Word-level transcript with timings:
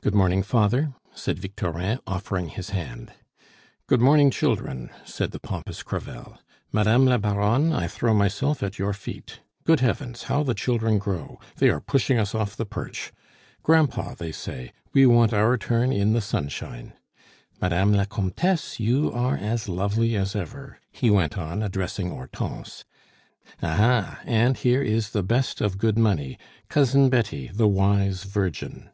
"Good 0.00 0.14
morning, 0.14 0.44
father," 0.44 0.94
said 1.12 1.40
Victorin, 1.40 1.98
offering 2.06 2.50
his 2.50 2.70
hand. 2.70 3.12
"Good 3.88 4.00
morning, 4.00 4.30
children," 4.30 4.90
said 5.04 5.32
the 5.32 5.40
pompous 5.40 5.82
Crevel. 5.82 6.38
"Madame 6.70 7.04
la 7.06 7.18
Baronne, 7.18 7.72
I 7.72 7.88
throw 7.88 8.14
myself 8.14 8.62
at 8.62 8.78
your 8.78 8.92
feet! 8.92 9.40
Good 9.64 9.80
Heavens, 9.80 10.22
how 10.22 10.44
the 10.44 10.54
children 10.54 10.98
grow! 10.98 11.40
they 11.56 11.68
are 11.68 11.80
pushing 11.80 12.16
us 12.16 12.32
off 12.32 12.54
the 12.54 12.64
perch 12.64 13.10
'Grand 13.64 13.90
pa,' 13.90 14.14
they 14.14 14.30
say, 14.30 14.70
'we 14.92 15.06
want 15.06 15.34
our 15.34 15.58
turn 15.58 15.90
in 15.90 16.12
the 16.12 16.20
sunshine.' 16.20 16.92
Madame 17.60 17.92
la 17.92 18.04
Comtesse, 18.04 18.78
you 18.78 19.10
are 19.12 19.36
as 19.36 19.68
lovely 19.68 20.14
as 20.14 20.36
ever," 20.36 20.78
he 20.92 21.10
went 21.10 21.36
on, 21.36 21.60
addressing 21.60 22.10
Hortense. 22.10 22.84
"Ah, 23.60 23.74
ha! 23.74 24.20
and 24.24 24.58
here 24.58 24.80
is 24.82 25.10
the 25.10 25.24
best 25.24 25.60
of 25.60 25.76
good 25.76 25.98
money: 25.98 26.38
Cousin 26.68 27.10
Betty, 27.10 27.50
the 27.52 27.66
Wise 27.66 28.22
Virgin." 28.22 28.90